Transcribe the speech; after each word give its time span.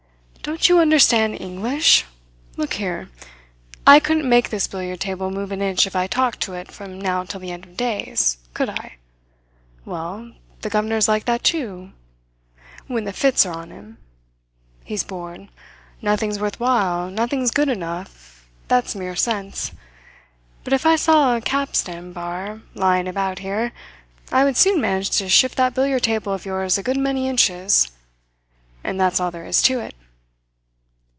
"Don't 0.43 0.67
you 0.67 0.79
understand 0.79 1.39
English? 1.39 2.03
Look 2.57 2.73
here! 2.73 3.09
I 3.85 3.99
couldn't 3.99 4.27
make 4.27 4.49
this 4.49 4.67
billiard 4.67 4.99
table 4.99 5.29
move 5.29 5.51
an 5.51 5.61
inch 5.61 5.85
if 5.85 5.95
I 5.95 6.07
talked 6.07 6.39
to 6.41 6.53
it 6.55 6.71
from 6.71 6.99
now 6.99 7.23
till 7.25 7.39
the 7.39 7.51
end 7.51 7.63
of 7.63 7.77
days 7.77 8.37
could 8.55 8.67
I? 8.67 8.95
Well, 9.85 10.31
the 10.61 10.69
governor 10.71 10.97
is 10.97 11.07
like 11.07 11.25
that, 11.25 11.43
too, 11.43 11.91
when 12.87 13.03
the 13.03 13.13
fits 13.13 13.45
are 13.45 13.53
on 13.53 13.69
him. 13.69 13.99
He's 14.83 15.03
bored. 15.03 15.47
Nothing's 16.01 16.39
worthwhile, 16.39 17.11
nothing's 17.11 17.51
good 17.51 17.69
enough, 17.69 18.47
that's 18.67 18.95
mere 18.95 19.15
sense. 19.15 19.71
But 20.63 20.73
if 20.73 20.87
I 20.87 20.95
saw 20.95 21.37
a 21.37 21.41
capstan 21.41 22.13
bar 22.13 22.61
lying 22.73 23.07
about 23.07 23.39
here, 23.39 23.73
I 24.31 24.43
would 24.43 24.57
soon 24.57 24.81
manage 24.81 25.11
to 25.19 25.29
shift 25.29 25.55
that 25.57 25.75
billiard 25.75 26.01
table 26.01 26.33
of 26.33 26.45
yours 26.47 26.79
a 26.79 26.83
good 26.83 26.97
many 26.97 27.27
inches. 27.29 27.91
And 28.83 28.99
that's 28.99 29.19
all 29.19 29.29
there 29.29 29.45
is 29.45 29.61
to 29.61 29.79
it." 29.79 29.93